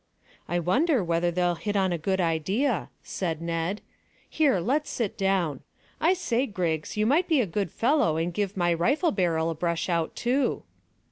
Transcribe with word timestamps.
"I 0.47 0.57
wonder 0.57 1.03
whether 1.03 1.29
they'll 1.29 1.53
hit 1.53 1.75
on 1.75 1.93
a 1.93 1.97
good 1.99 2.19
idea," 2.19 2.89
said 3.03 3.39
Ned. 3.39 3.81
"Here, 4.27 4.59
let's 4.59 4.89
sit 4.89 5.15
down. 5.15 5.59
I 5.99 6.13
say, 6.15 6.47
Griggs, 6.47 6.97
you 6.97 7.05
might 7.05 7.27
be 7.27 7.39
a 7.39 7.45
good 7.45 7.69
fellow 7.69 8.17
and 8.17 8.33
give 8.33 8.57
my 8.57 8.73
rifle 8.73 9.11
barrel 9.11 9.51
a 9.51 9.53
brush 9.53 9.89
out 9.89 10.15
too." 10.15 10.63